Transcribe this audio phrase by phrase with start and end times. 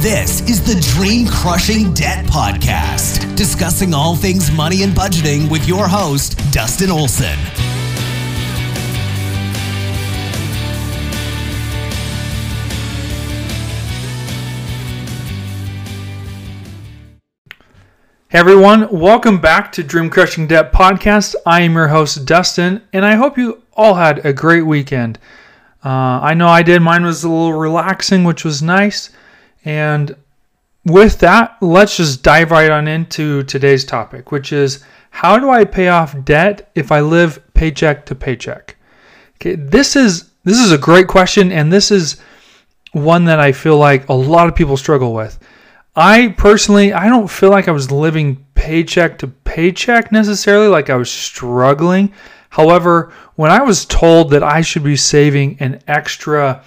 [0.00, 5.88] This is the Dream Crushing Debt Podcast, discussing all things money and budgeting with your
[5.88, 7.36] host, Dustin Olson.
[18.28, 21.34] Hey everyone, welcome back to Dream Crushing Debt Podcast.
[21.44, 25.18] I am your host, Dustin, and I hope you all had a great weekend.
[25.84, 25.88] Uh,
[26.22, 26.82] I know I did.
[26.82, 29.10] Mine was a little relaxing, which was nice.
[29.64, 30.16] And
[30.84, 35.64] with that, let's just dive right on into today's topic, which is how do I
[35.64, 38.76] pay off debt if I live paycheck to paycheck?
[39.36, 42.20] Okay, this is this is a great question, and this is
[42.92, 45.38] one that I feel like a lot of people struggle with.
[45.94, 50.96] I personally, I don't feel like I was living paycheck to paycheck necessarily, like I
[50.96, 52.12] was struggling.
[52.50, 56.62] However, when I was told that I should be saving an extra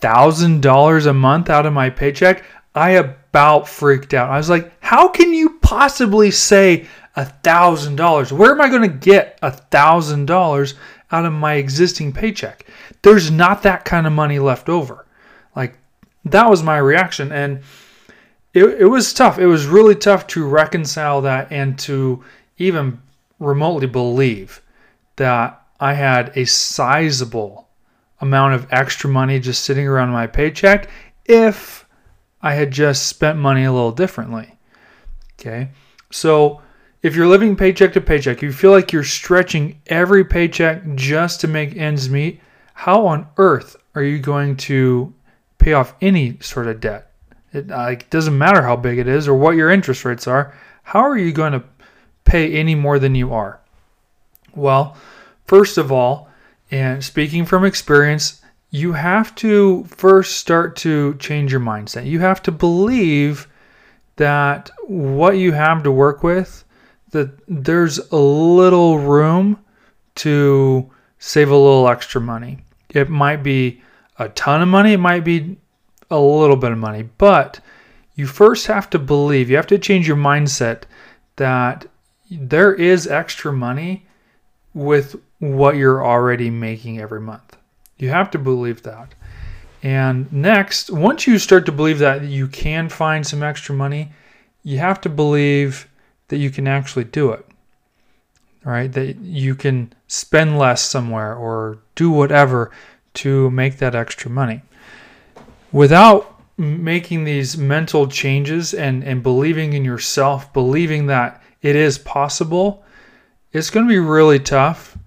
[0.00, 2.44] thousand dollars a month out of my paycheck,
[2.74, 4.30] I about freaked out.
[4.30, 6.86] I was like, how can you possibly say
[7.16, 8.32] a thousand dollars?
[8.32, 10.74] Where am I going to get a thousand dollars
[11.10, 12.66] out of my existing paycheck?
[13.02, 15.06] There's not that kind of money left over.
[15.56, 15.78] Like
[16.24, 17.32] that was my reaction.
[17.32, 17.60] And
[18.54, 19.38] it, it was tough.
[19.38, 22.24] It was really tough to reconcile that and to
[22.58, 23.00] even
[23.38, 24.62] remotely believe
[25.16, 27.67] that I had a sizable
[28.20, 30.88] amount of extra money just sitting around my paycheck
[31.24, 31.86] if
[32.42, 34.58] I had just spent money a little differently.
[35.38, 35.70] Okay.
[36.10, 36.62] So
[37.02, 41.48] if you're living paycheck to paycheck, you feel like you're stretching every paycheck just to
[41.48, 42.40] make ends meet,
[42.74, 45.12] how on earth are you going to
[45.58, 47.12] pay off any sort of debt?
[47.52, 50.54] It like doesn't matter how big it is or what your interest rates are.
[50.82, 51.64] How are you going to
[52.24, 53.60] pay any more than you are?
[54.54, 54.96] Well,
[55.44, 56.27] first of all,
[56.70, 62.06] and speaking from experience, you have to first start to change your mindset.
[62.06, 63.48] You have to believe
[64.16, 66.64] that what you have to work with
[67.10, 69.58] that there's a little room
[70.16, 72.58] to save a little extra money.
[72.90, 73.80] It might be
[74.18, 75.56] a ton of money, it might be
[76.10, 77.60] a little bit of money, but
[78.14, 80.82] you first have to believe, you have to change your mindset
[81.36, 81.86] that
[82.30, 84.06] there is extra money
[84.74, 87.56] with what you're already making every month.
[87.96, 89.14] You have to believe that.
[89.82, 94.12] And next, once you start to believe that you can find some extra money,
[94.64, 95.88] you have to believe
[96.28, 97.46] that you can actually do it.
[98.64, 98.92] Right?
[98.92, 102.70] That you can spend less somewhere or do whatever
[103.14, 104.62] to make that extra money
[105.72, 112.84] without making these mental changes and, and believing in yourself, believing that it is possible,
[113.52, 114.98] it's going to be really tough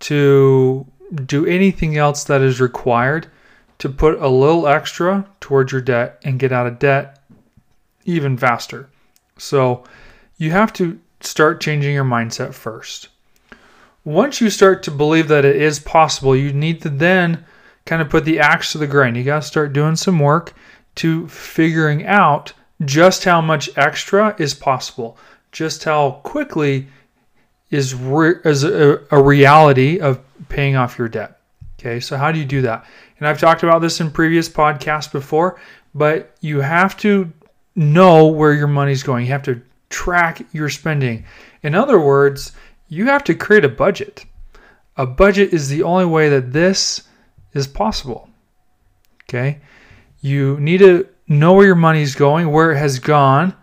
[0.00, 0.86] to
[1.24, 3.28] do anything else that is required
[3.78, 7.20] to put a little extra towards your debt and get out of debt
[8.04, 8.88] even faster.
[9.38, 9.84] So
[10.36, 13.08] you have to start changing your mindset first.
[14.04, 17.44] Once you start to believe that it is possible, you need to then
[17.84, 19.16] kind of put the axe to the grind.
[19.16, 20.54] You got to start doing some work
[20.96, 22.52] to figuring out
[22.84, 25.18] just how much extra is possible,
[25.52, 26.88] just how quickly
[27.70, 31.40] is, re- is a, a reality of paying off your debt.
[31.78, 32.84] Okay, so how do you do that?
[33.18, 35.60] And I've talked about this in previous podcasts before,
[35.94, 37.32] but you have to
[37.76, 39.26] know where your money's going.
[39.26, 41.24] You have to track your spending.
[41.62, 42.52] In other words,
[42.88, 44.24] you have to create a budget.
[44.96, 47.02] A budget is the only way that this
[47.54, 48.28] is possible.
[49.24, 49.60] Okay?
[50.20, 53.54] You need to know where your money is going, where it has gone,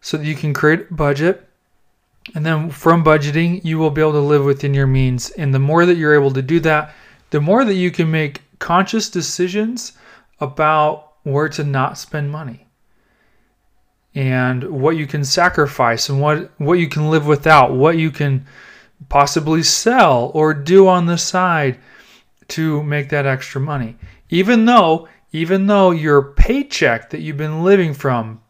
[0.00, 1.46] so that you can create a budget.
[2.34, 5.30] And then from budgeting, you will be able to live within your means.
[5.30, 6.94] And the more that you're able to do that,
[7.30, 9.92] the more that you can make conscious decisions
[10.40, 12.66] about where to not spend money
[14.14, 18.44] and what you can sacrifice and what, what you can live without, what you can
[19.08, 21.78] possibly sell or do on the side
[22.48, 23.96] to make that extra money.
[24.28, 28.40] Even though, even though your paycheck that you've been living from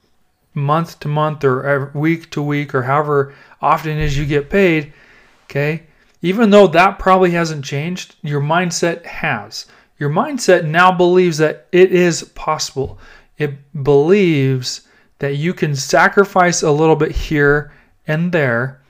[0.61, 4.93] month to month or week to week or however often as you get paid,
[5.45, 5.85] okay,
[6.23, 9.67] even though that probably hasn't changed, your mindset has.
[9.99, 12.99] Your mindset now believes that it is possible.
[13.39, 14.83] It believes
[15.19, 17.73] that you can sacrifice a little bit here
[18.07, 18.81] and there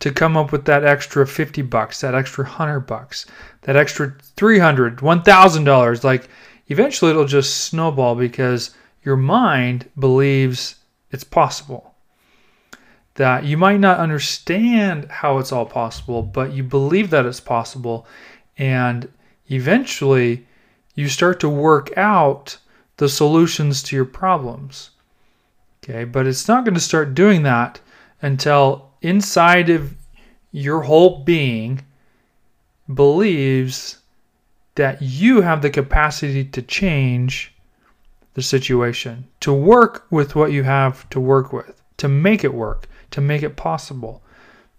[0.00, 3.26] to come up with that extra 50 bucks, that extra 100 bucks,
[3.62, 6.04] that extra 300, $1,000.
[6.04, 6.28] Like
[6.68, 10.76] eventually it'll just snowball because your mind believes
[11.10, 11.94] it's possible.
[13.14, 18.06] That you might not understand how it's all possible, but you believe that it's possible.
[18.56, 19.10] And
[19.50, 20.46] eventually
[20.94, 22.58] you start to work out
[22.96, 24.90] the solutions to your problems.
[25.82, 27.80] Okay, but it's not going to start doing that
[28.20, 29.94] until inside of
[30.52, 31.82] your whole being
[32.92, 33.98] believes
[34.74, 37.54] that you have the capacity to change
[38.34, 42.88] the situation, to work with what you have to work with, to make it work,
[43.10, 44.22] to make it possible.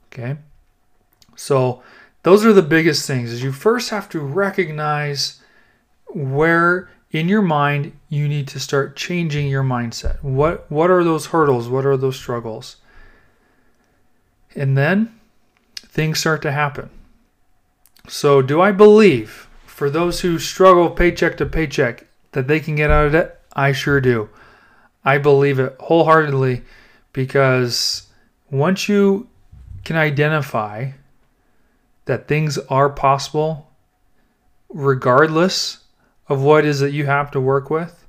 [0.08, 0.38] Okay?
[1.36, 1.82] So,
[2.24, 5.42] those are the biggest things is you first have to recognize
[6.08, 10.22] where in your mind you need to start changing your mindset.
[10.24, 11.68] What what are those hurdles?
[11.68, 12.78] What are those struggles?
[14.56, 15.20] And then
[15.76, 16.90] things start to happen.
[18.08, 22.92] So, do I believe for those who struggle paycheck to paycheck that they can get
[22.92, 23.41] out of debt?
[23.54, 24.30] I sure do.
[25.04, 26.64] I believe it wholeheartedly
[27.14, 28.08] because
[28.50, 29.28] once you
[29.84, 30.92] can identify
[32.06, 33.72] that things are possible
[34.70, 35.80] regardless
[36.30, 38.06] of what is that you have to work with,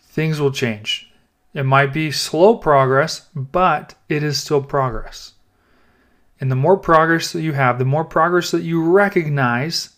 [0.00, 1.10] things will change.
[1.54, 5.34] It might be slow progress, but it is still progress.
[6.40, 9.90] And the more progress that you have, the more progress that you recognize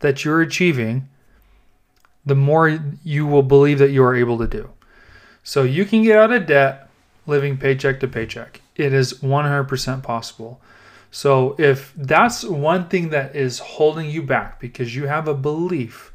[0.00, 1.08] that you're achieving,
[2.28, 4.70] the more you will believe that you are able to do.
[5.42, 6.88] So you can get out of debt
[7.26, 8.60] living paycheck to paycheck.
[8.76, 10.60] It is 100% possible.
[11.10, 16.12] So if that's one thing that is holding you back because you have a belief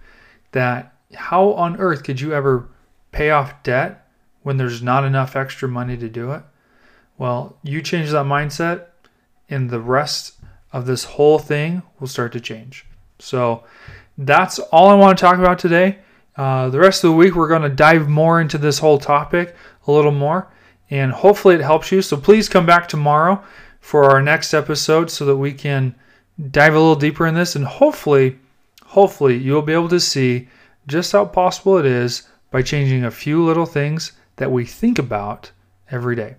[0.52, 2.70] that how on earth could you ever
[3.12, 4.08] pay off debt
[4.44, 6.44] when there's not enough extra money to do it?
[7.18, 8.86] Well, you change that mindset
[9.50, 10.40] and the rest
[10.72, 12.86] of this whole thing will start to change.
[13.20, 13.64] So
[14.18, 16.00] that's all I want to talk about today.
[16.36, 19.56] Uh, the rest of the week, we're going to dive more into this whole topic
[19.88, 20.52] a little more,
[20.90, 22.02] and hopefully, it helps you.
[22.02, 23.44] So, please come back tomorrow
[23.80, 25.96] for our next episode so that we can
[26.52, 28.40] dive a little deeper in this, and hopefully,
[28.86, 30.48] hopefully, you'll be able to see
[30.88, 35.52] just how possible it is by changing a few little things that we think about
[35.92, 36.36] every day.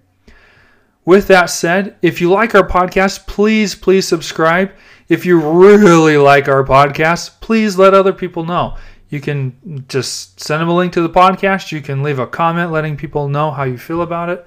[1.05, 4.73] With that said, if you like our podcast, please, please subscribe.
[5.08, 8.76] If you really like our podcast, please let other people know.
[9.14, 11.70] You can just send them a link to the podcast.
[11.70, 14.44] You can leave a comment letting people know how you feel about it.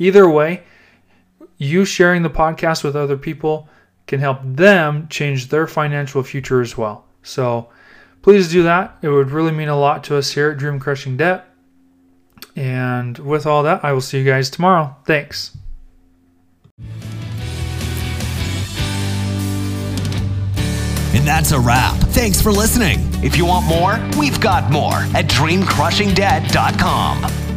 [0.00, 0.64] Either way,
[1.56, 3.68] you sharing the podcast with other people
[4.08, 7.04] can help them change their financial future as well.
[7.22, 7.68] So
[8.22, 8.98] please do that.
[9.02, 11.46] It would really mean a lot to us here at Dream Crushing Debt.
[12.56, 14.96] And with all that, I will see you guys tomorrow.
[15.04, 15.56] Thanks.
[21.28, 21.94] That's a wrap.
[21.96, 23.00] Thanks for listening.
[23.22, 27.47] If you want more, we've got more at dreamcrushingdebt.com.